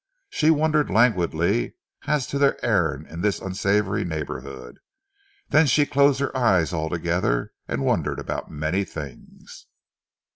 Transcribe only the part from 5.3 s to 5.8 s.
Then